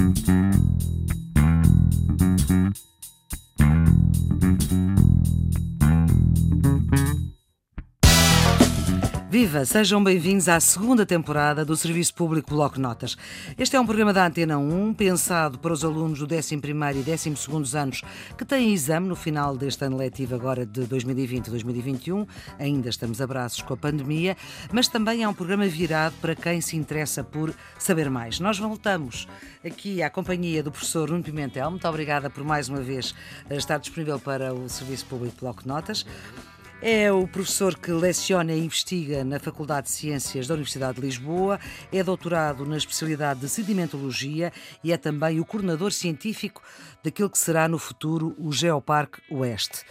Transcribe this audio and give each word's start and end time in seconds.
Mm-hmm. 0.00 0.49
Viva! 9.40 9.64
Sejam 9.64 10.04
bem-vindos 10.04 10.50
à 10.50 10.60
segunda 10.60 11.06
temporada 11.06 11.64
do 11.64 11.74
Serviço 11.74 12.12
Público 12.12 12.50
Bloco 12.50 12.78
Notas. 12.78 13.16
Este 13.56 13.74
é 13.74 13.80
um 13.80 13.86
programa 13.86 14.12
da 14.12 14.26
Antena 14.26 14.58
1, 14.58 14.92
pensado 14.92 15.58
para 15.58 15.72
os 15.72 15.82
alunos 15.82 16.18
do 16.18 16.26
11º 16.26 16.96
e 16.96 17.02
12º 17.02 17.74
anos 17.74 18.02
que 18.36 18.44
têm 18.44 18.74
exame 18.74 19.08
no 19.08 19.16
final 19.16 19.56
deste 19.56 19.82
ano 19.82 19.96
letivo 19.96 20.34
agora 20.34 20.66
de 20.66 20.82
2020-2021. 20.82 22.28
Ainda 22.58 22.90
estamos 22.90 23.18
a 23.22 23.26
braços 23.26 23.62
com 23.62 23.72
a 23.72 23.78
pandemia, 23.78 24.36
mas 24.70 24.88
também 24.88 25.22
é 25.22 25.28
um 25.28 25.32
programa 25.32 25.66
virado 25.66 26.16
para 26.20 26.34
quem 26.34 26.60
se 26.60 26.76
interessa 26.76 27.24
por 27.24 27.54
saber 27.78 28.10
mais. 28.10 28.40
Nós 28.40 28.58
voltamos 28.58 29.26
aqui 29.64 30.02
à 30.02 30.10
companhia 30.10 30.62
do 30.62 30.70
professor 30.70 31.08
Nuno 31.08 31.22
Pimentel. 31.22 31.70
Muito 31.70 31.88
obrigada 31.88 32.28
por 32.28 32.44
mais 32.44 32.68
uma 32.68 32.82
vez 32.82 33.14
estar 33.48 33.78
disponível 33.78 34.18
para 34.18 34.52
o 34.52 34.68
Serviço 34.68 35.06
Público 35.06 35.36
Bloco 35.40 35.66
Notas. 35.66 36.04
É 36.82 37.12
o 37.12 37.28
professor 37.28 37.76
que 37.76 37.90
leciona 37.90 38.54
e 38.54 38.64
investiga 38.64 39.22
na 39.22 39.38
Faculdade 39.38 39.88
de 39.88 39.92
Ciências 39.92 40.46
da 40.46 40.54
Universidade 40.54 40.94
de 40.94 41.02
Lisboa, 41.02 41.60
é 41.92 42.02
doutorado 42.02 42.64
na 42.64 42.78
especialidade 42.78 43.40
de 43.40 43.50
sedimentologia 43.50 44.50
e 44.82 44.90
é 44.90 44.96
também 44.96 45.38
o 45.38 45.44
coordenador 45.44 45.92
científico 45.92 46.62
daquilo 47.04 47.28
que 47.28 47.36
será 47.36 47.68
no 47.68 47.78
futuro 47.78 48.34
o 48.38 48.50
Geoparque 48.50 49.20
Oeste. 49.30 49.84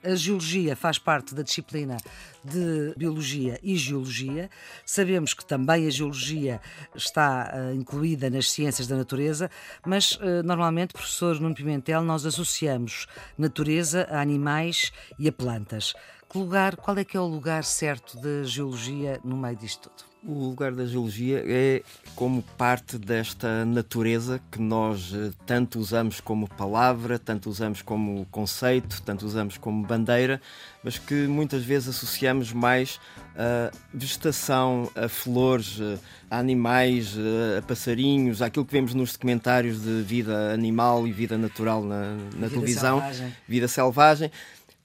A 0.00 0.14
geologia 0.14 0.76
faz 0.76 0.96
parte 0.96 1.34
da 1.34 1.42
disciplina 1.42 1.96
de 2.44 2.94
biologia 2.96 3.58
e 3.60 3.76
geologia. 3.76 4.48
Sabemos 4.86 5.34
que 5.34 5.44
também 5.44 5.88
a 5.88 5.90
geologia 5.90 6.60
está 6.94 7.52
uh, 7.52 7.74
incluída 7.74 8.30
nas 8.30 8.48
ciências 8.48 8.86
da 8.86 8.94
natureza, 8.96 9.50
mas 9.84 10.12
uh, 10.12 10.44
normalmente, 10.44 10.92
professor 10.92 11.40
Nuno 11.40 11.54
Pimentel, 11.54 12.02
nós 12.02 12.24
associamos 12.24 13.08
natureza 13.36 14.06
a 14.08 14.20
animais 14.20 14.92
e 15.18 15.26
a 15.26 15.32
plantas. 15.32 15.94
Que 16.30 16.36
lugar, 16.36 16.76
qual 16.76 16.98
é 16.98 17.04
que 17.04 17.16
é 17.16 17.20
o 17.20 17.26
lugar 17.26 17.64
certo 17.64 18.20
da 18.20 18.44
geologia 18.44 19.18
no 19.24 19.34
meio 19.34 19.56
disto 19.56 19.88
tudo? 19.88 20.08
O 20.26 20.48
lugar 20.48 20.72
da 20.72 20.84
geologia 20.84 21.42
é 21.46 21.82
como 22.14 22.42
parte 22.42 22.98
desta 22.98 23.64
natureza 23.64 24.40
que 24.50 24.60
nós 24.60 25.12
eh, 25.14 25.30
tanto 25.46 25.78
usamos 25.78 26.20
como 26.20 26.48
palavra, 26.48 27.20
tanto 27.20 27.48
usamos 27.48 27.82
como 27.82 28.26
conceito, 28.26 29.00
tanto 29.02 29.24
usamos 29.24 29.56
como 29.56 29.86
bandeira, 29.86 30.40
mas 30.82 30.98
que 30.98 31.14
muitas 31.14 31.62
vezes 31.62 31.90
associamos 31.90 32.52
mais 32.52 33.00
a 33.36 33.70
vegetação, 33.94 34.90
a 34.96 35.08
flores, 35.08 35.78
eh, 35.80 35.98
a 36.28 36.40
animais, 36.40 37.14
eh, 37.16 37.58
a 37.58 37.62
passarinhos, 37.62 38.42
aquilo 38.42 38.66
que 38.66 38.72
vemos 38.72 38.94
nos 38.94 39.12
documentários 39.12 39.80
de 39.80 40.02
vida 40.02 40.52
animal 40.52 41.06
e 41.06 41.12
vida 41.12 41.38
natural 41.38 41.82
na, 41.82 42.16
na 42.34 42.48
vida 42.48 42.50
televisão, 42.50 42.98
selvagem. 42.98 43.36
vida 43.46 43.68
selvagem 43.68 44.32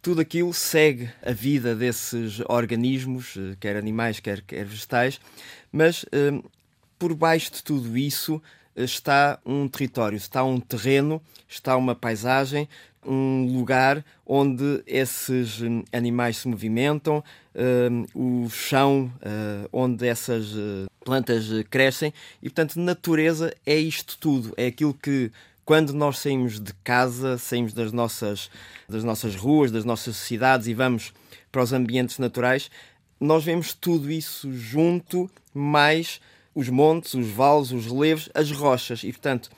tudo 0.04 0.20
aquilo 0.20 0.54
segue 0.54 1.10
a 1.26 1.32
vida 1.32 1.74
desses 1.74 2.42
organismos, 2.50 3.36
eh, 3.38 3.56
quer 3.58 3.78
animais, 3.78 4.20
quer, 4.20 4.42
quer 4.42 4.66
vegetais, 4.66 5.20
mas 5.72 6.06
eh, 6.12 6.44
por 7.00 7.16
baixo 7.16 7.54
de 7.54 7.64
tudo 7.64 7.98
isso 7.98 8.42
eh, 8.76 8.84
está 8.84 9.40
um 9.46 9.66
território, 9.66 10.18
está 10.18 10.44
um 10.44 10.60
terreno, 10.60 11.22
está 11.48 11.78
uma 11.78 11.96
paisagem, 11.96 12.68
um 13.06 13.58
lugar 13.58 14.04
onde 14.26 14.84
esses 14.86 15.60
animais 15.92 16.38
se 16.38 16.48
movimentam, 16.48 17.22
o 18.16 18.50
chão 18.50 19.12
onde 19.74 20.08
essas 20.08 20.56
plantas 21.04 21.48
crescem 21.70 22.14
e, 22.42 22.50
portanto, 22.50 22.80
natureza 22.80 23.54
é 23.66 23.76
isto 23.76 24.18
tudo, 24.18 24.54
é 24.56 24.68
aquilo 24.68 24.94
que 24.94 25.30
quando 25.66 25.94
nós 25.94 26.20
saímos 26.20 26.60
de 26.60 26.74
casa, 26.84 27.38
saímos 27.38 27.74
das 27.74 27.92
nossas, 27.92 28.50
das 28.88 29.04
nossas 29.04 29.36
ruas, 29.36 29.72
das 29.72 29.86
nossas 29.86 30.18
cidades 30.18 30.68
e 30.68 30.74
vamos 30.74 31.14
para 31.52 31.64
os 31.64 31.72
ambientes 31.72 32.20
naturais, 32.20 32.70
nós 33.20 33.44
vemos 33.44 33.74
tudo 33.74 34.12
isso 34.12 34.52
junto, 34.52 35.30
mais 35.54 36.20
os 36.54 36.68
montes, 36.70 37.14
os 37.14 37.28
vales, 37.28 37.72
os 37.72 37.86
relevos, 37.86 38.30
as 38.34 38.52
rochas. 38.52 39.04
E, 39.04 39.12
portanto, 39.12 39.50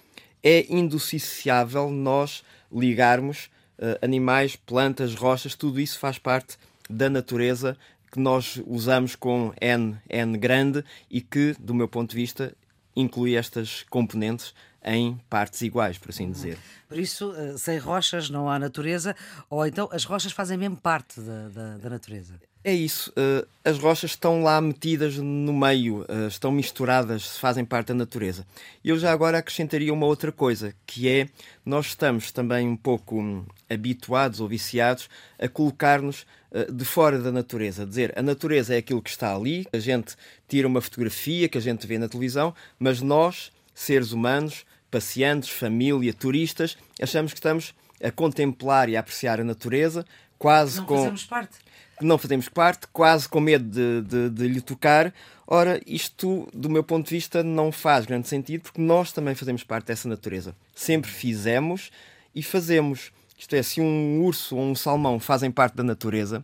é 0.43 0.65
indissociável 0.71 1.89
nós 1.89 2.43
ligarmos 2.71 3.49
uh, 3.79 3.97
animais, 4.03 4.55
plantas, 4.55 5.15
rochas, 5.15 5.55
tudo 5.55 5.79
isso 5.79 5.97
faz 5.97 6.19
parte 6.19 6.57
da 6.89 7.09
natureza 7.09 7.75
que 8.11 8.19
nós 8.19 8.61
usamos 8.67 9.15
com 9.15 9.51
N, 9.59 9.97
N 10.07 10.37
grande 10.37 10.83
e 11.09 11.19
que, 11.19 11.55
do 11.59 11.73
meu 11.73 11.87
ponto 11.87 12.11
de 12.11 12.15
vista, 12.15 12.55
inclui 12.95 13.35
estas 13.35 13.83
componentes 13.89 14.53
em 14.85 15.19
partes 15.29 15.61
iguais, 15.61 15.97
por 15.97 16.11
assim 16.11 16.29
dizer. 16.29 16.57
Por 16.87 16.99
isso, 16.99 17.33
eh, 17.35 17.57
sem 17.57 17.79
rochas 17.79 18.29
não 18.29 18.47
há 18.47 18.59
natureza, 18.59 19.15
ou 19.49 19.65
então 19.65 19.89
as 19.91 20.03
rochas 20.03 20.31
fazem 20.31 20.57
mesmo 20.57 20.77
parte 20.77 21.19
da, 21.19 21.49
da, 21.49 21.77
da 21.77 21.89
natureza. 21.89 22.35
É 22.63 22.73
isso. 22.73 23.11
Uh, 23.11 23.47
as 23.63 23.77
rochas 23.77 24.11
estão 24.11 24.41
lá 24.41 24.59
metidas 24.59 25.17
no 25.17 25.53
meio, 25.53 26.01
uh, 26.01 26.27
estão 26.27 26.51
misturadas, 26.51 27.37
fazem 27.37 27.63
parte 27.63 27.89
da 27.89 27.93
natureza. 27.93 28.43
Eu 28.83 28.97
já 28.97 29.11
agora 29.11 29.37
acrescentaria 29.37 29.93
uma 29.93 30.07
outra 30.07 30.31
coisa, 30.31 30.73
que 30.83 31.07
é 31.07 31.29
nós 31.63 31.87
estamos 31.87 32.31
também 32.31 32.67
um 32.67 32.75
pouco 32.75 33.21
hum, 33.21 33.45
habituados 33.69 34.39
ou 34.39 34.47
viciados 34.47 35.07
a 35.37 35.47
colocar-nos 35.47 36.25
de 36.71 36.85
fora 36.85 37.19
da 37.19 37.31
natureza. 37.31 37.83
A 37.83 37.85
dizer, 37.85 38.17
a 38.17 38.21
natureza 38.21 38.73
é 38.73 38.77
aquilo 38.77 39.01
que 39.01 39.09
está 39.09 39.35
ali, 39.35 39.67
a 39.73 39.77
gente 39.77 40.15
tira 40.47 40.67
uma 40.67 40.79
fotografia 40.79 41.49
que 41.49 41.57
a 41.57 41.61
gente 41.61 41.85
vê 41.85 41.99
na 41.99 42.07
televisão, 42.07 42.55
mas 42.79 43.01
nós, 43.01 43.51
seres 43.73 44.13
humanos, 44.13 44.65
passeantes, 44.95 45.49
família, 45.49 46.13
turistas, 46.13 46.77
achamos 47.01 47.33
que 47.33 47.39
estamos 47.39 47.73
a 48.01 48.09
contemplar 48.09 48.87
e 48.87 48.95
a 48.95 49.01
apreciar 49.01 49.41
a 49.41 49.43
natureza, 49.43 50.05
quase 50.39 50.77
não 50.77 50.85
com. 50.85 50.93
Não 50.93 51.01
fazemos 51.01 51.25
parte. 51.25 51.57
Não 52.01 52.17
fazemos 52.17 52.49
parte, 52.49 52.87
quase 52.93 53.27
com 53.27 53.41
medo 53.41 53.65
de, 53.65 54.01
de, 54.07 54.29
de 54.29 54.47
lhe 54.47 54.61
tocar. 54.61 55.13
Ora, 55.45 55.81
isto, 55.85 56.47
do 56.53 56.69
meu 56.69 56.81
ponto 56.81 57.09
de 57.09 57.15
vista, 57.15 57.43
não 57.43 57.73
faz 57.73 58.05
grande 58.05 58.29
sentido, 58.29 58.61
porque 58.61 58.81
nós 58.81 59.11
também 59.11 59.35
fazemos 59.35 59.65
parte 59.65 59.87
dessa 59.87 60.07
natureza. 60.07 60.55
Sempre 60.73 61.11
fizemos 61.11 61.91
e 62.33 62.41
fazemos. 62.41 63.11
Isto 63.37 63.53
é, 63.53 63.63
se 63.63 63.81
um 63.81 64.23
urso 64.23 64.55
ou 64.55 64.63
um 64.63 64.75
salmão 64.75 65.19
fazem 65.19 65.51
parte 65.51 65.75
da 65.75 65.83
natureza, 65.83 66.43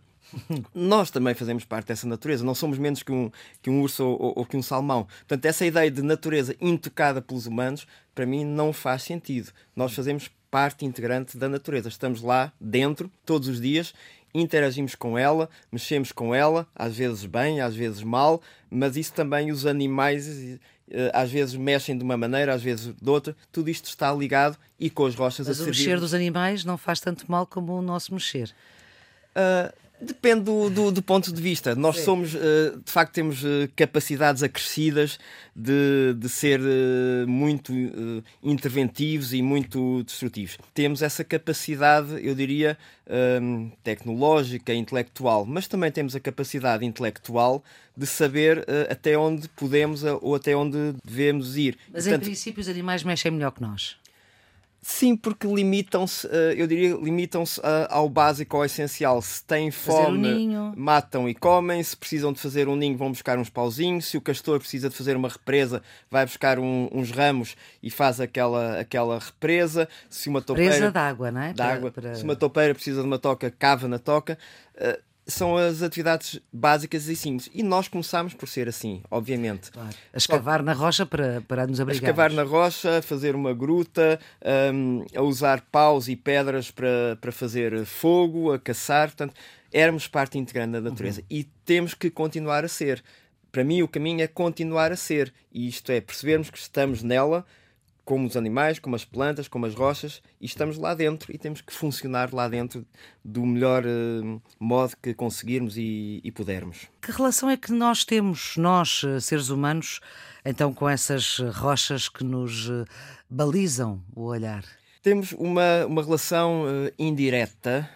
nós 0.74 1.10
também 1.10 1.34
fazemos 1.34 1.64
parte 1.64 1.88
dessa 1.88 2.06
natureza, 2.06 2.44
não 2.44 2.54
somos 2.54 2.78
menos 2.78 3.02
que 3.02 3.12
um, 3.12 3.30
que 3.60 3.70
um 3.70 3.80
urso 3.80 4.04
ou, 4.04 4.32
ou, 4.36 4.46
que 4.46 4.56
um 4.56 4.62
salmão. 4.62 5.06
Portanto, 5.26 5.44
essa 5.46 5.66
ideia 5.66 5.90
de 5.90 6.02
natureza 6.02 6.54
intocada 6.60 7.20
pelos 7.20 7.46
humanos, 7.46 7.86
para 8.14 8.26
mim, 8.26 8.44
não 8.44 8.72
faz 8.72 9.02
sentido. 9.02 9.50
Nós 9.74 9.94
fazemos 9.94 10.30
parte 10.50 10.84
integrante 10.84 11.36
da 11.36 11.48
natureza, 11.48 11.88
estamos 11.88 12.22
lá 12.22 12.52
dentro 12.60 13.10
todos 13.24 13.48
os 13.48 13.60
dias, 13.60 13.94
interagimos 14.34 14.94
com 14.94 15.16
ela, 15.16 15.48
mexemos 15.70 16.12
com 16.12 16.34
ela, 16.34 16.66
às 16.74 16.96
vezes 16.96 17.24
bem, 17.24 17.60
às 17.60 17.74
vezes 17.74 18.02
mal, 18.02 18.40
mas 18.70 18.96
isso 18.96 19.12
também 19.14 19.50
os 19.50 19.66
animais 19.66 20.58
eh, 20.90 21.10
às 21.14 21.30
vezes 21.30 21.54
mexem 21.54 21.96
de 21.96 22.04
uma 22.04 22.18
maneira, 22.18 22.52
às 22.52 22.62
vezes 22.62 22.94
de 22.94 23.10
outra, 23.10 23.34
tudo 23.50 23.70
isto 23.70 23.86
está 23.86 24.12
ligado 24.12 24.58
e 24.78 24.90
com 24.90 25.06
as 25.06 25.14
rochas 25.14 25.46
mas 25.46 25.56
a 25.56 25.64
servir. 25.64 25.70
Mas 25.70 25.78
o 25.78 25.88
mexer 25.88 26.00
dos 26.00 26.14
animais 26.14 26.64
não 26.64 26.76
faz 26.76 27.00
tanto 27.00 27.30
mal 27.30 27.46
como 27.46 27.72
o 27.72 27.82
nosso 27.82 28.12
mexer. 28.12 28.54
Uh, 29.34 29.72
Depende 30.04 30.42
do, 30.42 30.68
do, 30.68 30.90
do, 30.90 31.02
ponto 31.02 31.32
de 31.32 31.40
vista. 31.40 31.76
Nós 31.76 31.98
Sim. 31.98 32.04
somos, 32.04 32.34
uh, 32.34 32.80
de 32.84 32.90
facto, 32.90 33.12
temos 33.12 33.44
uh, 33.44 33.68
capacidades 33.76 34.42
acrescidas 34.42 35.18
de, 35.54 36.14
de 36.18 36.28
ser 36.28 36.60
uh, 36.60 37.28
muito 37.28 37.72
interventivos 38.42 39.32
e 39.32 39.40
muito 39.40 40.02
destrutivos. 40.02 40.58
Temos 40.74 41.02
essa 41.02 41.22
capacidade, 41.22 42.08
eu 42.26 42.34
diria, 42.34 42.76
ehm, 43.06 43.68
tecnológica, 43.84 44.74
intelectual, 44.74 45.46
mas 45.46 45.68
também 45.68 45.90
temos 45.90 46.16
a 46.16 46.20
capacidade 46.20 46.84
intelectual 46.84 47.62
de 47.96 48.06
saber 48.06 48.64
até 48.90 49.16
onde 49.16 49.48
podemos 49.50 50.02
ou 50.02 50.34
até 50.34 50.56
onde 50.56 50.94
devemos 51.04 51.56
ir. 51.56 51.76
Mas, 51.92 52.04
Portanto, 52.04 52.22
em 52.22 52.26
princípio, 52.26 52.60
os 52.60 52.68
animais 52.68 53.04
mexem 53.04 53.30
melhor 53.30 53.52
que 53.52 53.60
nós. 53.60 53.96
Sim, 54.84 55.14
porque 55.14 55.46
limitam-se, 55.46 56.26
eh, 56.26 56.54
eu 56.56 56.66
diria, 56.66 56.96
limitam-se 56.96 57.60
eh, 57.60 57.86
ao 57.88 58.08
básico, 58.08 58.56
ao 58.56 58.64
essencial. 58.64 59.22
Se 59.22 59.44
têm 59.44 59.70
fome, 59.70 60.48
um 60.48 60.74
matam 60.76 61.28
e 61.28 61.34
comem. 61.36 61.80
Se 61.80 61.96
precisam 61.96 62.32
de 62.32 62.40
fazer 62.40 62.66
um 62.66 62.74
ninho, 62.74 62.96
vão 62.96 63.12
buscar 63.12 63.38
uns 63.38 63.48
pauzinhos. 63.48 64.06
Se 64.06 64.16
o 64.16 64.20
castor 64.20 64.58
precisa 64.58 64.90
de 64.90 64.96
fazer 64.96 65.16
uma 65.16 65.28
represa, 65.28 65.80
vai 66.10 66.26
buscar 66.26 66.58
um, 66.58 66.88
uns 66.92 67.12
ramos 67.12 67.54
e 67.80 67.90
faz 67.90 68.20
aquela, 68.20 68.80
aquela 68.80 69.20
represa. 69.20 69.88
Se 70.10 70.28
uma 70.28 70.42
topeira. 70.42 70.72
Presa 70.72 70.90
de 70.90 70.98
água, 70.98 71.30
não 71.30 71.42
é? 71.42 71.54
Para... 71.54 72.16
Se 72.16 72.24
uma 72.24 72.34
topeira 72.34 72.74
precisa 72.74 73.02
de 73.02 73.06
uma 73.06 73.20
toca, 73.20 73.52
cava 73.52 73.86
na 73.86 74.00
toca. 74.00 74.36
Uh, 74.74 75.11
são 75.26 75.56
as 75.56 75.82
atividades 75.82 76.40
básicas 76.52 77.06
e 77.08 77.14
simples. 77.14 77.48
E 77.54 77.62
nós 77.62 77.88
começámos 77.88 78.34
por 78.34 78.48
ser 78.48 78.68
assim, 78.68 79.02
obviamente. 79.10 79.70
Claro. 79.70 79.94
A 80.12 80.18
escavar 80.18 80.62
na 80.62 80.72
rocha 80.72 81.06
para, 81.06 81.40
para 81.42 81.66
nos 81.66 81.80
abrigar. 81.80 82.02
A 82.02 82.10
escavar 82.10 82.32
na 82.32 82.42
rocha, 82.42 82.98
a 82.98 83.02
fazer 83.02 83.34
uma 83.34 83.54
gruta, 83.54 84.18
um, 84.74 85.04
a 85.14 85.22
usar 85.22 85.60
paus 85.70 86.08
e 86.08 86.16
pedras 86.16 86.70
para, 86.70 87.16
para 87.20 87.30
fazer 87.30 87.84
fogo, 87.84 88.52
a 88.52 88.58
caçar. 88.58 89.08
Portanto, 89.08 89.34
éramos 89.72 90.08
parte 90.08 90.38
integrante 90.38 90.72
da 90.72 90.80
natureza. 90.80 91.20
Uhum. 91.20 91.26
E 91.30 91.44
temos 91.64 91.94
que 91.94 92.10
continuar 92.10 92.64
a 92.64 92.68
ser. 92.68 93.02
Para 93.52 93.62
mim, 93.62 93.82
o 93.82 93.88
caminho 93.88 94.22
é 94.22 94.26
continuar 94.26 94.90
a 94.90 94.96
ser. 94.96 95.32
E 95.52 95.68
isto 95.68 95.92
é, 95.92 96.00
percebermos 96.00 96.50
que 96.50 96.58
estamos 96.58 97.02
nela 97.02 97.44
como 98.04 98.26
os 98.26 98.36
animais, 98.36 98.78
como 98.78 98.96
as 98.96 99.04
plantas, 99.04 99.46
como 99.46 99.66
as 99.66 99.74
rochas, 99.74 100.22
e 100.40 100.46
estamos 100.46 100.76
lá 100.76 100.94
dentro 100.94 101.32
e 101.32 101.38
temos 101.38 101.60
que 101.60 101.72
funcionar 101.72 102.32
lá 102.32 102.48
dentro 102.48 102.84
do 103.24 103.44
melhor 103.46 103.84
uh, 103.84 104.42
modo 104.58 104.96
que 105.00 105.14
conseguirmos 105.14 105.76
e, 105.76 106.20
e, 106.24 106.32
pudermos. 106.32 106.88
Que 107.00 107.12
relação 107.12 107.48
é 107.48 107.56
que 107.56 107.72
nós 107.72 108.04
temos, 108.04 108.56
nós, 108.56 109.02
eh, 109.04 109.20
seres 109.20 109.48
humanos, 109.48 110.00
então 110.44 110.74
com 110.74 110.88
essas 110.88 111.38
rochas 111.54 112.08
que 112.08 112.24
nos 112.24 112.68
uh, 112.68 112.84
balizam 113.30 114.02
o 114.14 114.22
olhar? 114.22 114.64
Temos 115.02 115.32
uma, 115.32 115.86
uma 115.86 116.02
relação 116.02 116.62
uh, 116.62 116.92
indireta, 116.96 117.88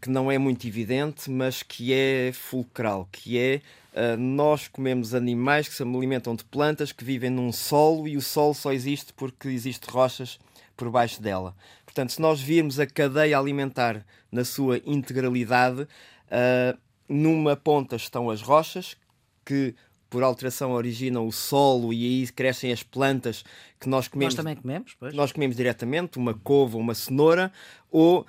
que 0.00 0.10
não 0.10 0.30
é 0.30 0.36
muito 0.36 0.66
evidente, 0.66 1.30
mas 1.30 1.62
que 1.62 1.92
é 1.92 2.32
fulcral, 2.34 3.08
que 3.10 3.38
é 3.38 3.62
Uh, 3.94 4.16
nós 4.18 4.66
comemos 4.66 5.14
animais 5.14 5.68
que 5.68 5.74
se 5.74 5.82
alimentam 5.84 6.34
de 6.34 6.44
plantas 6.44 6.90
que 6.90 7.04
vivem 7.04 7.30
num 7.30 7.52
solo 7.52 8.08
e 8.08 8.16
o 8.16 8.20
solo 8.20 8.52
só 8.52 8.72
existe 8.72 9.12
porque 9.12 9.46
existem 9.46 9.88
rochas 9.88 10.40
por 10.76 10.90
baixo 10.90 11.22
dela. 11.22 11.54
Portanto, 11.84 12.10
se 12.10 12.20
nós 12.20 12.40
virmos 12.40 12.80
a 12.80 12.86
cadeia 12.88 13.38
alimentar 13.38 14.04
na 14.32 14.44
sua 14.44 14.80
integralidade, 14.84 15.82
uh, 15.82 16.78
numa 17.08 17.54
ponta 17.54 17.94
estão 17.94 18.30
as 18.30 18.42
rochas 18.42 18.96
que 19.44 19.76
por 20.14 20.22
alteração 20.22 20.70
originam 20.70 21.26
o 21.26 21.32
solo 21.32 21.92
e 21.92 22.04
aí 22.04 22.28
crescem 22.28 22.70
as 22.70 22.84
plantas 22.84 23.44
que 23.80 23.88
nós 23.88 24.06
comemos. 24.06 24.36
Nós 24.36 24.44
também 24.44 24.54
comemos, 24.54 24.94
pois. 24.96 25.12
Nós 25.12 25.32
comemos 25.32 25.56
diretamente, 25.56 26.18
uma 26.18 26.34
couve, 26.34 26.76
uma 26.76 26.94
cenoura, 26.94 27.50
ou 27.90 28.20
uh, 28.20 28.24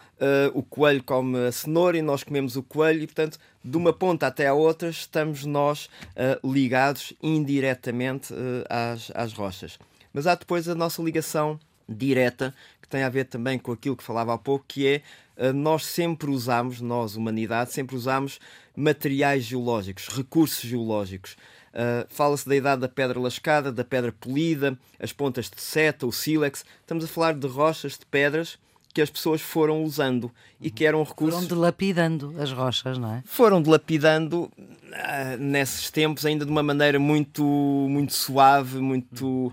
o 0.56 0.64
coelho 0.64 1.04
come 1.04 1.38
a 1.46 1.52
cenoura 1.52 1.96
e 1.96 2.02
nós 2.02 2.24
comemos 2.24 2.56
o 2.56 2.64
coelho, 2.64 3.04
e 3.04 3.06
portanto, 3.06 3.38
de 3.64 3.78
uma 3.78 3.94
ponta 3.94 4.26
até 4.26 4.48
à 4.48 4.54
outra, 4.56 4.90
estamos 4.90 5.46
nós 5.46 5.86
uh, 6.16 6.52
ligados 6.52 7.14
indiretamente 7.22 8.34
uh, 8.34 8.66
às, 8.68 9.12
às 9.14 9.32
rochas. 9.34 9.78
Mas 10.12 10.26
há 10.26 10.34
depois 10.34 10.68
a 10.68 10.74
nossa 10.74 11.04
ligação 11.04 11.60
direta, 11.88 12.52
que 12.82 12.88
tem 12.88 13.04
a 13.04 13.10
ver 13.10 13.26
também 13.26 13.60
com 13.60 13.72
aquilo 13.72 13.96
que 13.96 14.04
falava 14.04 14.34
há 14.34 14.40
pouco, 14.40 14.66
que 14.68 14.88
é 14.88 15.02
nós 15.54 15.86
sempre 15.86 16.30
usamos, 16.30 16.80
nós, 16.80 17.18
humanidade, 17.18 17.74
sempre 17.74 17.94
usamos 17.94 18.40
materiais 18.74 19.44
geológicos, 19.44 20.08
recursos 20.08 20.62
geológicos. 20.62 21.36
Uh, 21.75 22.07
Fala-se 22.07 22.48
da 22.48 22.56
idade 22.56 22.81
da 22.81 22.88
pedra 22.88 23.19
lascada, 23.19 23.69
da 23.69 23.83
pedra 23.83 24.13
polida, 24.13 24.77
as 24.98 25.12
pontas 25.12 25.50
de 25.50 25.62
seta, 25.62 26.07
o 26.07 26.12
sílex. 26.12 26.63
Estamos 26.80 27.04
a 27.04 27.07
falar 27.07 27.33
de 27.33 27.48
rochas, 27.48 27.98
de 27.98 28.06
pedras 28.06 28.57
que 28.95 29.01
as 29.01 29.10
pessoas 29.10 29.42
foram 29.42 29.83
usando 29.83 30.31
e 30.60 30.72
que 30.72 30.86
eram 30.86 31.04
recursos. 31.04 31.36
Foram 31.36 31.48
dilapidando 31.50 32.33
as 32.39 32.50
rochas, 32.50 32.98
não 32.98 33.16
é? 33.16 33.24
Foram 33.25 33.62
dilapidando 33.62 34.44
uh, 34.57 35.38
nesses 35.38 35.92
tempos 35.92 36.25
ainda 36.25 36.45
de 36.45 36.51
uma 36.51 36.63
maneira 36.63 36.98
muito, 36.98 37.44
muito 37.44 38.13
suave, 38.13 38.80
muito 38.80 39.48
uh, 39.48 39.51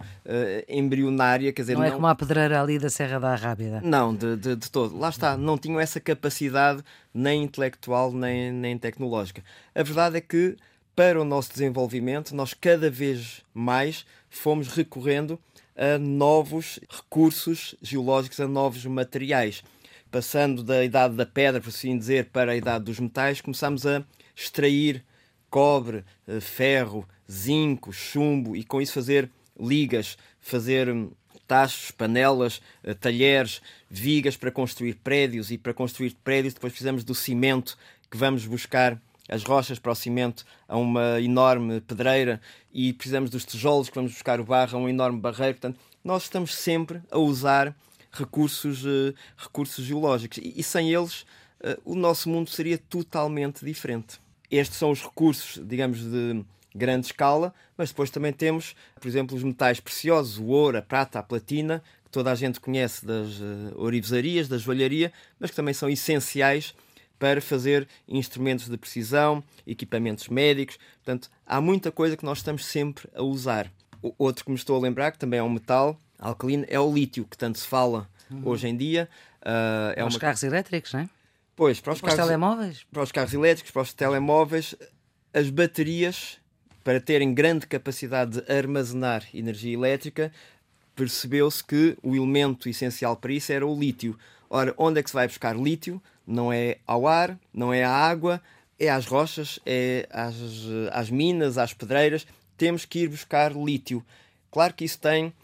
embrionária. 0.68 1.52
Quer 1.52 1.62
dizer, 1.62 1.74
não, 1.76 1.82
é 1.82 1.90
como 1.90 2.06
a 2.06 2.14
pedreira 2.14 2.62
ali 2.62 2.78
da 2.78 2.88
Serra 2.88 3.18
da 3.18 3.34
Rábida. 3.34 3.80
Não, 3.82 4.14
de, 4.14 4.36
de, 4.36 4.54
de 4.54 4.70
todo. 4.70 4.96
Lá 4.96 5.08
está, 5.08 5.36
não 5.36 5.58
tinham 5.58 5.80
essa 5.80 5.98
capacidade 5.98 6.80
nem 7.12 7.42
intelectual 7.42 8.12
nem, 8.12 8.52
nem 8.52 8.78
tecnológica. 8.78 9.42
A 9.74 9.82
verdade 9.82 10.18
é 10.18 10.20
que 10.20 10.56
para 10.94 11.20
o 11.20 11.24
nosso 11.24 11.52
desenvolvimento, 11.52 12.34
nós 12.34 12.54
cada 12.54 12.90
vez 12.90 13.42
mais 13.54 14.04
fomos 14.28 14.68
recorrendo 14.68 15.38
a 15.76 15.98
novos 15.98 16.78
recursos 16.88 17.74
geológicos, 17.80 18.40
a 18.40 18.46
novos 18.46 18.84
materiais. 18.84 19.62
Passando 20.10 20.62
da 20.62 20.84
idade 20.84 21.14
da 21.14 21.24
pedra, 21.24 21.60
por 21.60 21.70
assim 21.70 21.96
dizer, 21.96 22.26
para 22.26 22.52
a 22.52 22.56
idade 22.56 22.84
dos 22.84 23.00
metais, 23.00 23.40
começamos 23.40 23.86
a 23.86 24.04
extrair 24.36 25.02
cobre, 25.48 26.04
eh, 26.28 26.40
ferro, 26.40 27.08
zinco, 27.30 27.92
chumbo 27.92 28.54
e 28.54 28.64
com 28.64 28.80
isso 28.80 28.92
fazer 28.92 29.30
ligas, 29.58 30.18
fazer 30.40 30.90
hum, 30.90 31.10
tachos, 31.46 31.90
panelas, 31.90 32.60
eh, 32.84 32.94
talheres, 32.94 33.62
vigas 33.90 34.36
para 34.36 34.50
construir 34.50 34.94
prédios 34.96 35.50
e 35.50 35.56
para 35.56 35.72
construir 35.72 36.14
prédios 36.22 36.54
depois 36.54 36.72
precisamos 36.72 37.04
do 37.04 37.14
cimento 37.14 37.78
que 38.10 38.16
vamos 38.16 38.46
buscar 38.46 39.00
as 39.32 39.42
rochas 39.42 39.78
para 39.78 39.92
o 39.92 39.94
cimento 39.94 40.44
a 40.68 40.76
uma 40.76 41.20
enorme 41.20 41.80
pedreira 41.80 42.40
e 42.72 42.92
precisamos 42.92 43.30
dos 43.30 43.44
tijolos 43.44 43.88
que 43.88 43.94
vamos 43.94 44.12
buscar 44.12 44.38
o 44.40 44.44
barro 44.44 44.76
a 44.76 44.80
um 44.80 44.88
enorme 44.88 45.18
barreiro. 45.18 45.54
Portanto, 45.54 45.80
nós 46.04 46.24
estamos 46.24 46.54
sempre 46.54 47.00
a 47.10 47.18
usar 47.18 47.74
recursos, 48.12 48.84
uh, 48.84 49.14
recursos 49.36 49.84
geológicos 49.84 50.38
e, 50.38 50.54
e 50.56 50.62
sem 50.62 50.92
eles 50.92 51.22
uh, 51.60 51.80
o 51.84 51.94
nosso 51.94 52.28
mundo 52.28 52.50
seria 52.50 52.76
totalmente 52.76 53.64
diferente. 53.64 54.20
Estes 54.50 54.78
são 54.78 54.90
os 54.90 55.02
recursos, 55.02 55.64
digamos, 55.66 56.00
de 56.00 56.44
grande 56.74 57.06
escala, 57.06 57.54
mas 57.76 57.88
depois 57.88 58.10
também 58.10 58.32
temos, 58.32 58.74
por 59.00 59.08
exemplo, 59.08 59.36
os 59.36 59.42
metais 59.42 59.80
preciosos, 59.80 60.38
o 60.38 60.46
ouro, 60.46 60.76
a 60.76 60.82
prata, 60.82 61.18
a 61.18 61.22
platina, 61.22 61.82
que 62.04 62.10
toda 62.10 62.30
a 62.30 62.34
gente 62.34 62.60
conhece 62.60 63.06
das 63.06 63.40
uh, 63.40 63.72
orivesarias, 63.76 64.48
da 64.48 64.58
joalharia, 64.58 65.10
mas 65.40 65.50
que 65.50 65.56
também 65.56 65.72
são 65.72 65.88
essenciais 65.88 66.74
para 67.22 67.40
fazer 67.40 67.86
instrumentos 68.08 68.68
de 68.68 68.76
precisão, 68.76 69.44
equipamentos 69.64 70.26
médicos. 70.26 70.76
Portanto, 70.96 71.30
há 71.46 71.60
muita 71.60 71.92
coisa 71.92 72.16
que 72.16 72.24
nós 72.24 72.38
estamos 72.38 72.66
sempre 72.66 73.08
a 73.14 73.22
usar. 73.22 73.70
O 74.02 74.12
outro 74.18 74.44
que 74.44 74.50
me 74.50 74.56
estou 74.56 74.76
a 74.76 74.80
lembrar, 74.80 75.12
que 75.12 75.20
também 75.20 75.38
é 75.38 75.42
um 75.42 75.48
metal 75.48 75.96
alcalino, 76.18 76.64
é 76.66 76.80
o 76.80 76.92
lítio, 76.92 77.24
que 77.24 77.38
tanto 77.38 77.60
se 77.60 77.68
fala 77.68 78.10
uhum. 78.28 78.42
hoje 78.44 78.66
em 78.66 78.76
dia. 78.76 79.08
Uh, 79.40 79.90
é 79.90 79.94
para 79.94 80.02
uma... 80.02 80.08
os 80.08 80.16
carros 80.16 80.42
elétricos, 80.42 80.92
não 80.94 80.98
é? 80.98 81.08
Pois, 81.54 81.78
para 81.78 81.92
os, 81.92 82.00
para 82.00 82.08
carros, 82.08 82.24
os 82.24 82.26
telemóveis. 82.26 82.86
Para 82.90 83.02
os 83.04 83.12
carros 83.12 83.34
elétricos, 83.34 83.70
para 83.70 83.82
os 83.82 83.94
telemóveis, 83.94 84.74
as 85.32 85.48
baterias, 85.48 86.40
para 86.82 87.00
terem 87.00 87.32
grande 87.32 87.68
capacidade 87.68 88.40
de 88.40 88.52
armazenar 88.52 89.24
energia 89.32 89.72
elétrica, 89.72 90.32
percebeu-se 90.94 91.62
que 91.64 91.96
o 92.02 92.14
elemento 92.14 92.68
essencial 92.68 93.16
para 93.16 93.32
isso 93.32 93.52
era 93.52 93.66
o 93.66 93.78
lítio. 93.78 94.18
Ora, 94.48 94.74
onde 94.76 95.00
é 95.00 95.02
que 95.02 95.10
se 95.10 95.14
vai 95.14 95.26
buscar 95.26 95.56
lítio? 95.56 96.00
não 96.26 96.52
é 96.52 96.78
ao 96.86 97.06
ar, 97.06 97.38
não 97.52 97.72
é 97.72 97.84
à 97.84 97.90
água, 97.90 98.40
é 98.78 98.88
às 98.88 99.06
rochas, 99.06 99.58
é 99.64 100.08
às, 100.10 100.34
às 100.92 101.10
minas, 101.10 101.58
às 101.58 101.72
pedreiras. 101.72 102.26
Temos 102.56 102.84
que 102.84 103.00
ir 103.00 103.08
buscar 103.08 103.52
lítio. 103.52 104.04
Claro 104.50 104.74
que 104.74 104.84
isso 104.84 104.98
tem 104.98 105.26
uh, 105.26 105.34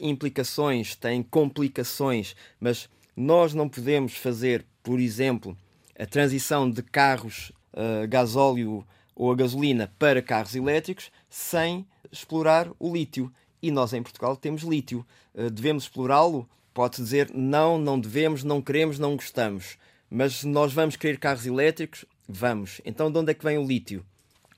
implicações, 0.00 0.94
tem 0.94 1.22
complicações, 1.22 2.36
mas 2.60 2.88
nós 3.16 3.54
não 3.54 3.68
podemos 3.68 4.16
fazer, 4.16 4.64
por 4.82 5.00
exemplo, 5.00 5.56
a 5.98 6.06
transição 6.06 6.70
de 6.70 6.82
carros 6.82 7.52
uh, 7.72 8.06
gasóleo 8.08 8.86
ou 9.14 9.30
a 9.30 9.36
gasolina 9.36 9.92
para 9.98 10.22
carros 10.22 10.54
elétricos 10.54 11.10
sem 11.28 11.86
explorar 12.10 12.70
o 12.78 12.92
lítio. 12.92 13.32
E 13.62 13.70
nós 13.70 13.92
em 13.92 14.02
Portugal 14.02 14.36
temos 14.36 14.62
lítio. 14.62 15.06
Uh, 15.34 15.48
devemos 15.48 15.84
explorá-lo? 15.84 16.48
Pode 16.74 16.96
dizer 16.96 17.30
não, 17.32 17.78
não 17.78 17.98
devemos, 18.00 18.42
não 18.42 18.60
queremos, 18.60 18.98
não 18.98 19.14
gostamos. 19.14 19.78
Mas 20.10 20.42
nós 20.42 20.72
vamos 20.72 20.96
querer 20.96 21.18
carros 21.18 21.46
elétricos? 21.46 22.04
Vamos. 22.28 22.80
Então 22.84 23.10
de 23.10 23.18
onde 23.18 23.30
é 23.30 23.34
que 23.34 23.44
vem 23.44 23.58
o 23.58 23.66
lítio? 23.66 24.04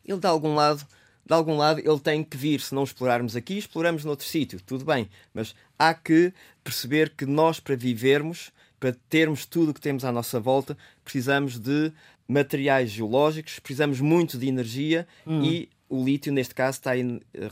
Ele 0.05 0.19
de 0.19 0.27
algum 0.27 0.55
lado, 0.55 0.87
de 1.25 1.35
algum 1.35 1.57
lado 1.57 1.81
ele 1.81 2.01
tem 2.01 2.25
que 2.25 2.37
vir. 2.37 2.61
Se 2.61 2.75
não 2.75 2.85
explorarmos 2.85 3.37
aqui, 3.37 3.59
exploramos 3.59 4.05
noutro 4.05 4.27
sítio. 4.27 4.61
Tudo 4.61 4.85
bem. 4.85 5.09
Mas 5.33 5.55
há 5.79 5.93
que 5.93 6.33
perceber 6.63 7.11
que 7.11 7.27
nós, 7.27 7.61
para 7.61 7.77
vivermos, 7.77 8.53
para 8.81 8.97
termos 9.09 9.47
tudo 9.47 9.71
o 9.71 9.75
que 9.75 9.81
temos 9.81 10.05
à 10.05 10.13
nossa 10.13 10.39
volta, 10.39 10.77
precisamos 11.03 11.59
de 11.59 11.93
materiais 12.27 12.91
geológicos, 12.91 13.59
precisamos 13.59 14.01
muito 14.01 14.39
de 14.39 14.49
energia 14.49 15.07
hum. 15.27 15.43
e 15.43 15.69
o 15.89 16.05
lítio, 16.05 16.33
neste 16.33 16.55
caso, 16.55 16.79
está 16.79 16.93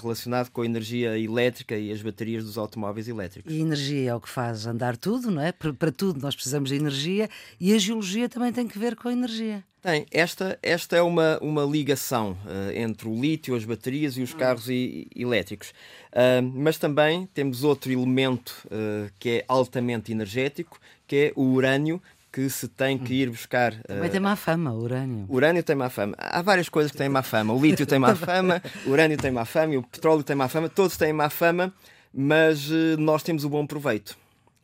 relacionado 0.01 0.51
com 0.51 0.62
a 0.62 0.67
energia 0.67 1.19
elétrica 1.19 1.77
e 1.77 1.93
as 1.93 2.03
baterias 2.03 2.45
dos 2.45 2.59
automóveis 2.59 3.09
elétricos. 3.09 3.53
E 3.53 3.61
energia 3.61 4.11
é 4.11 4.15
o 4.15 4.21
que 4.21 4.29
faz 4.29 4.67
andar 4.67 4.97
tudo, 4.97 5.31
não 5.31 5.43
é? 5.43 5.53
Para, 5.53 5.73
para 5.73 5.93
tudo 5.93 6.21
nós 6.21 6.35
precisamos 6.35 6.71
de 6.71 6.77
energia 6.77 7.29
e 7.61 7.73
a 7.73 7.79
geologia 7.79 8.29
também 8.29 8.53
tem 8.53 8.67
que 8.67 8.79
ver 8.79 8.97
com 8.97 9.09
a 9.09 9.12
energia. 9.12 9.62
Tem. 9.83 10.07
Esta, 10.12 10.57
esta 10.62 10.97
é 10.97 11.03
uma, 11.03 11.39
uma 11.41 11.65
ligação 11.65 12.39
uh, 12.47 12.71
entre 12.73 13.09
o 13.09 13.21
lítio, 13.21 13.57
as 13.57 13.65
baterias 13.65 14.17
e 14.17 14.23
os 14.23 14.33
carros 14.33 14.69
e, 14.69 15.09
elétricos. 15.15 15.71
Uh, 16.12 16.41
mas 16.55 16.79
também 16.79 17.29
temos 17.35 17.65
outro 17.65 17.91
elemento 17.91 18.55
uh, 18.67 19.11
que 19.19 19.29
é 19.29 19.45
altamente 19.49 20.12
energético, 20.12 20.79
que 21.05 21.17
é 21.17 21.33
o 21.35 21.43
urânio, 21.43 22.01
que 22.33 22.49
se 22.49 22.67
tem 22.67 22.97
que 22.97 23.12
ir 23.12 23.29
buscar. 23.29 23.75
Também 23.83 24.09
tem 24.09 24.21
má 24.21 24.35
fama, 24.35 24.73
o 24.73 24.79
urânio. 24.79 25.27
O 25.29 25.35
urânio 25.35 25.62
tem 25.62 25.77
má 25.77 25.91
fama. 25.91 26.15
Há 26.17 26.41
várias 26.41 26.69
coisas 26.69 26.91
que 26.91 26.97
têm 26.97 27.09
má 27.09 27.23
fama. 27.23 27.53
O 27.53 27.61
lítio 27.61 27.85
tem 27.85 27.99
má 27.99 28.15
fama, 28.17 28.62
o 28.87 28.91
urânio 28.91 29.19
tem 29.19 29.31
má 29.31 29.45
fama, 29.45 29.77
o 29.77 29.83
petróleo 29.83 30.23
tem 30.23 30.35
má 30.35 30.49
fama, 30.49 30.69
todos 30.69 30.97
têm 30.97 31.12
má 31.12 31.29
fama, 31.29 31.73
mas 32.12 32.71
uh, 32.71 32.97
nós 32.99 33.23
temos 33.23 33.45
o 33.45 33.51
bom 33.51 33.67
proveito. 33.67 34.17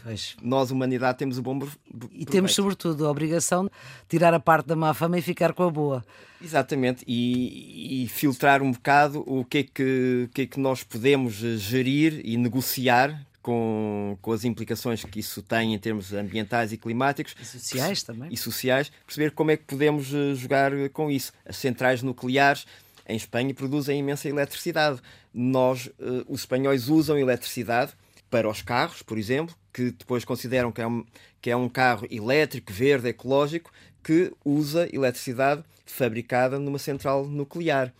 Pois. 0.03 0.37
Nós, 0.41 0.71
humanidade, 0.71 1.19
temos 1.19 1.37
o 1.37 1.43
bom 1.43 1.59
proveito. 1.59 1.81
E 2.13 2.25
temos, 2.25 2.55
sobretudo, 2.55 3.07
a 3.07 3.11
obrigação 3.11 3.65
de 3.65 3.71
tirar 4.09 4.33
a 4.33 4.41
parte 4.41 4.67
da 4.67 4.77
má 4.77 4.95
fama 4.95 5.19
e 5.19 5.23
ficar 5.23 5.53
com 5.53 5.65
a 5.65 5.71
boa. 5.71 6.05
Exatamente, 6.43 7.05
e, 7.07 8.05
e 8.05 8.09
filtrar 8.09 8.63
um 8.63 8.71
bocado 8.71 9.25
o 9.27 9.45
que, 9.45 9.59
é 9.59 9.63
que, 9.65 10.31
que 10.33 10.43
é 10.43 10.47
que 10.47 10.61
nós 10.61 10.85
podemos 10.85 11.43
eh, 11.43 11.57
gerir 11.57 12.21
e 12.25 12.37
negociar 12.37 13.27
com, 13.49 14.19
com 14.21 14.33
as 14.33 14.45
implicações 14.45 15.03
que 15.03 15.21
isso 15.21 15.41
tem 15.41 15.73
em 15.73 15.79
termos 15.79 16.13
ambientais 16.13 16.71
e 16.71 16.77
climáticos. 16.77 17.35
E 17.41 17.47
sociais 17.47 18.03
também. 18.03 18.29
E 18.31 18.37
sociais, 18.37 18.93
perceber 19.07 19.31
como 19.31 19.51
é 19.51 19.57
que 19.57 19.65
podemos 19.65 20.13
eh, 20.13 20.35
jogar 20.35 20.71
com 20.91 21.11
isso. 21.11 21.33
As 21.47 21.57
centrais 21.57 22.03
nucleares 22.03 22.67
em 23.09 23.17
Espanha 23.17 23.55
produzem 23.55 24.01
imensa 24.01 24.29
eletricidade. 24.29 25.01
Nós, 25.33 25.87
uh, 25.87 26.27
os 26.29 26.41
espanhóis, 26.41 26.91
usam 26.91 27.17
eletricidade 27.17 27.93
para 28.29 28.47
os 28.51 28.61
carros, 28.61 29.01
por 29.01 29.17
exemplo, 29.17 29.57
que 29.73 29.93
depois 29.93 30.27
consideram 30.27 30.71
que 30.71 30.83
é 30.83 30.87
um, 30.87 31.07
que 31.41 31.51
é 31.51 31.57
um 31.57 31.71
carro 31.71 32.07
elétrico, 32.11 32.71
verde, 32.71 33.09
ecológico, 33.09 33.73
que 34.05 34.31
usa 34.45 34.87
eletricidade 34.93 35.65
fabricada 35.87 36.59
numa 36.59 36.79
central 36.79 37.25
nuclear. 37.25 37.95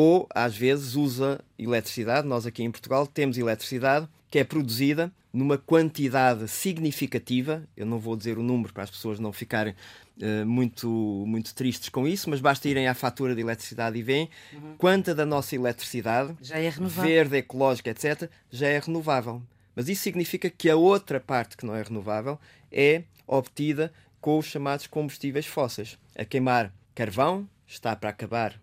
Ou, 0.00 0.28
às 0.32 0.56
vezes, 0.56 0.94
usa 0.94 1.40
eletricidade. 1.58 2.24
Nós 2.24 2.46
aqui 2.46 2.62
em 2.62 2.70
Portugal 2.70 3.04
temos 3.04 3.36
eletricidade 3.36 4.06
que 4.30 4.38
é 4.38 4.44
produzida 4.44 5.12
numa 5.32 5.58
quantidade 5.58 6.46
significativa. 6.46 7.64
Eu 7.76 7.84
não 7.84 7.98
vou 7.98 8.16
dizer 8.16 8.38
o 8.38 8.42
número 8.44 8.72
para 8.72 8.84
as 8.84 8.90
pessoas 8.92 9.18
não 9.18 9.32
ficarem 9.32 9.74
uh, 10.22 10.46
muito, 10.46 10.88
muito 11.26 11.52
tristes 11.52 11.88
com 11.88 12.06
isso, 12.06 12.30
mas 12.30 12.40
basta 12.40 12.68
irem 12.68 12.86
à 12.86 12.94
fatura 12.94 13.34
de 13.34 13.40
eletricidade 13.40 13.98
e 13.98 14.02
veem 14.04 14.30
uhum. 14.52 14.76
quanta 14.78 15.12
da 15.12 15.26
nossa 15.26 15.56
eletricidade, 15.56 16.32
já 16.40 16.58
é 16.58 16.68
renovável. 16.68 17.02
verde, 17.02 17.36
ecológica, 17.38 17.90
etc., 17.90 18.30
já 18.52 18.68
é 18.68 18.78
renovável. 18.78 19.42
Mas 19.74 19.88
isso 19.88 20.04
significa 20.04 20.48
que 20.48 20.70
a 20.70 20.76
outra 20.76 21.18
parte 21.18 21.56
que 21.56 21.66
não 21.66 21.74
é 21.74 21.82
renovável 21.82 22.38
é 22.70 23.02
obtida 23.26 23.92
com 24.20 24.38
os 24.38 24.46
chamados 24.46 24.86
combustíveis 24.86 25.46
fósseis. 25.46 25.98
A 26.16 26.24
queimar 26.24 26.72
carvão 26.94 27.48
está 27.66 27.96
para 27.96 28.10
acabar 28.10 28.60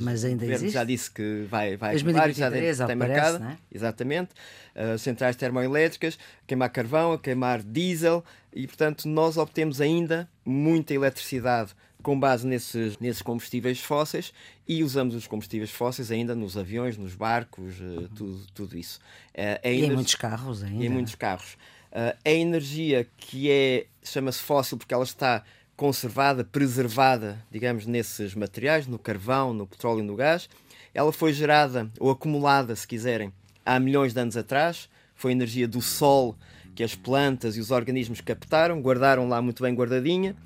mas 0.00 0.24
ainda 0.24 0.46
existe. 0.46 0.70
Já 0.70 0.84
disse 0.84 1.10
que 1.10 1.46
vai, 1.50 1.76
vai 1.76 1.92
2023, 1.92 2.76
já 2.76 2.86
tem 2.86 2.96
mercado. 2.96 3.38
Parece, 3.38 3.58
é? 3.58 3.76
Exatamente. 3.76 4.30
Uh, 4.74 4.98
centrais 4.98 5.36
termoelétricas, 5.36 6.18
queimar 6.46 6.70
carvão, 6.70 7.18
queimar 7.18 7.62
diesel 7.62 8.24
e, 8.52 8.66
portanto, 8.66 9.06
nós 9.06 9.36
obtemos 9.36 9.80
ainda 9.80 10.28
muita 10.44 10.94
eletricidade 10.94 11.72
com 12.02 12.18
base 12.18 12.46
nesses, 12.46 12.98
nesses 12.98 13.22
combustíveis 13.22 13.80
fósseis 13.80 14.32
e 14.66 14.82
usamos 14.82 15.14
os 15.14 15.26
combustíveis 15.26 15.70
fósseis 15.70 16.10
ainda 16.10 16.34
nos 16.34 16.56
aviões, 16.56 16.96
nos 16.96 17.14
barcos, 17.14 17.80
uh, 17.80 18.08
tudo, 18.14 18.46
tudo 18.54 18.78
isso. 18.78 18.98
Uh, 19.34 19.68
e 19.68 19.84
em 19.84 19.90
muitos 19.90 20.14
carros 20.14 20.62
ainda. 20.62 20.84
em 20.84 20.88
muitos 20.88 21.14
carros. 21.14 21.56
a 21.92 22.30
energia 22.30 23.06
que 23.16 23.50
é, 23.50 23.86
chama-se 24.02 24.40
fóssil 24.40 24.78
porque 24.78 24.94
ela 24.94 25.04
está 25.04 25.44
conservada, 25.76 26.44
preservada, 26.44 27.44
digamos, 27.50 27.86
nesses 27.86 28.34
materiais, 28.34 28.86
no 28.86 28.98
carvão, 28.98 29.52
no 29.52 29.66
petróleo 29.66 30.00
e 30.00 30.02
no 30.02 30.16
gás. 30.16 30.48
Ela 30.92 31.12
foi 31.12 31.32
gerada 31.32 31.90
ou 31.98 32.10
acumulada, 32.10 32.74
se 32.76 32.86
quiserem, 32.86 33.32
há 33.64 33.78
milhões 33.80 34.12
de 34.12 34.20
anos 34.20 34.36
atrás. 34.36 34.88
Foi 35.14 35.32
energia 35.32 35.66
do 35.66 35.80
sol 35.80 36.36
que 36.74 36.82
as 36.82 36.94
plantas 36.94 37.56
e 37.56 37.60
os 37.60 37.70
organismos 37.70 38.20
captaram, 38.20 38.80
guardaram 38.80 39.28
lá 39.28 39.40
muito 39.40 39.62
bem 39.62 39.74
guardadinha. 39.74 40.36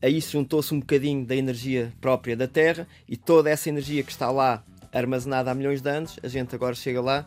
Aí 0.00 0.20
juntou-se 0.20 0.72
um 0.72 0.80
bocadinho 0.80 1.24
da 1.24 1.34
energia 1.34 1.92
própria 2.00 2.36
da 2.36 2.46
Terra 2.46 2.86
e 3.08 3.16
toda 3.16 3.50
essa 3.50 3.68
energia 3.68 4.02
que 4.02 4.12
está 4.12 4.30
lá 4.30 4.62
armazenada 4.92 5.50
há 5.50 5.54
milhões 5.54 5.82
de 5.82 5.90
anos, 5.90 6.18
a 6.22 6.28
gente 6.28 6.54
agora 6.54 6.74
chega 6.74 7.00
lá, 7.00 7.26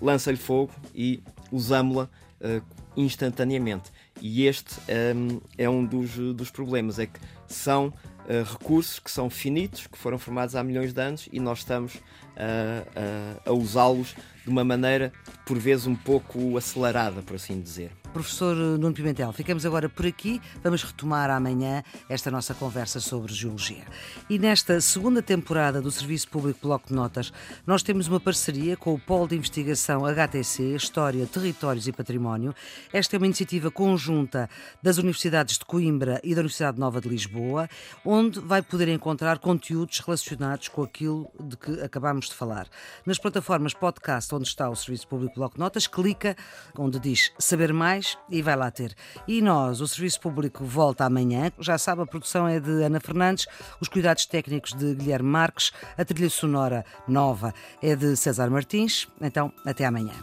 lança-lhe 0.00 0.36
fogo 0.36 0.72
e 0.94 1.22
usámo-la 1.50 2.08
uh, 2.40 2.62
instantaneamente. 2.96 3.90
E 4.20 4.46
este 4.46 4.74
um, 5.16 5.40
é 5.56 5.68
um 5.68 5.84
dos, 5.84 6.16
dos 6.34 6.50
problemas, 6.50 6.98
é 6.98 7.06
que 7.06 7.18
são 7.48 7.88
uh, 7.88 8.52
recursos 8.52 8.98
que 8.98 9.10
são 9.10 9.28
finitos, 9.28 9.86
que 9.86 9.98
foram 9.98 10.18
formados 10.18 10.54
há 10.54 10.62
milhões 10.62 10.92
de 10.92 11.00
anos 11.00 11.28
e 11.32 11.40
nós 11.40 11.58
estamos 11.58 11.94
uh, 11.94 11.98
uh, 11.98 13.40
a 13.44 13.52
usá-los 13.52 14.14
de 14.44 14.50
uma 14.50 14.64
maneira, 14.64 15.12
por 15.44 15.58
vezes, 15.58 15.86
um 15.86 15.94
pouco 15.94 16.56
acelerada, 16.56 17.22
por 17.22 17.36
assim 17.36 17.60
dizer. 17.60 17.92
Professor 18.12 18.56
Nuno 18.56 18.94
Pimentel, 18.94 19.32
ficamos 19.32 19.66
agora 19.66 19.88
por 19.88 20.06
aqui. 20.06 20.40
Vamos 20.62 20.82
retomar 20.82 21.30
amanhã 21.30 21.84
esta 22.08 22.30
nossa 22.30 22.54
conversa 22.54 23.00
sobre 23.00 23.32
geologia. 23.32 23.84
E 24.30 24.38
nesta 24.38 24.80
segunda 24.80 25.22
temporada 25.22 25.80
do 25.82 25.90
Serviço 25.90 26.28
Público 26.28 26.60
Bloco 26.62 26.88
de 26.88 26.94
Notas, 26.94 27.32
nós 27.66 27.82
temos 27.82 28.08
uma 28.08 28.18
parceria 28.18 28.76
com 28.76 28.94
o 28.94 28.98
Polo 28.98 29.28
de 29.28 29.36
Investigação 29.36 30.06
HTC, 30.06 30.74
História, 30.74 31.26
Territórios 31.26 31.86
e 31.86 31.92
Património. 31.92 32.54
Esta 32.92 33.16
é 33.16 33.18
uma 33.18 33.26
iniciativa 33.26 33.70
conjunta 33.70 34.48
das 34.82 34.96
Universidades 34.96 35.58
de 35.58 35.64
Coimbra 35.64 36.18
e 36.24 36.34
da 36.34 36.40
Universidade 36.40 36.80
Nova 36.80 37.00
de 37.00 37.08
Lisboa, 37.08 37.37
onde 38.04 38.40
vai 38.40 38.62
poder 38.62 38.88
encontrar 38.88 39.38
conteúdos 39.38 39.98
relacionados 40.00 40.68
com 40.68 40.82
aquilo 40.82 41.30
de 41.40 41.56
que 41.56 41.80
acabámos 41.80 42.28
de 42.28 42.34
falar. 42.34 42.68
Nas 43.06 43.18
plataformas 43.18 43.74
podcast, 43.74 44.34
onde 44.34 44.48
está 44.48 44.68
o 44.68 44.76
Serviço 44.76 45.08
Público 45.08 45.34
Bloco 45.36 45.58
Notas, 45.58 45.86
clica 45.86 46.36
onde 46.76 46.98
diz 46.98 47.32
saber 47.38 47.72
mais 47.72 48.18
e 48.30 48.42
vai 48.42 48.56
lá 48.56 48.70
ter. 48.70 48.94
E 49.26 49.40
nós, 49.40 49.80
o 49.80 49.88
Serviço 49.88 50.20
Público, 50.20 50.64
volta 50.64 51.04
amanhã. 51.04 51.50
Já 51.58 51.78
sabe, 51.78 52.02
a 52.02 52.06
produção 52.06 52.46
é 52.46 52.60
de 52.60 52.82
Ana 52.82 53.00
Fernandes, 53.00 53.46
os 53.80 53.88
cuidados 53.88 54.26
técnicos 54.26 54.72
de 54.72 54.94
Guilherme 54.94 55.28
Marques, 55.28 55.72
a 55.96 56.04
trilha 56.04 56.30
sonora 56.30 56.84
nova 57.06 57.54
é 57.82 57.94
de 57.94 58.16
César 58.16 58.50
Martins. 58.50 59.08
Então, 59.20 59.52
até 59.64 59.84
amanhã. 59.84 60.14